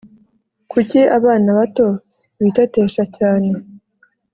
Kucyi 0.71 1.01
abana 1.17 1.49
bato 1.57 1.87
bitetesha 2.43 3.03
cyane? 3.17 3.49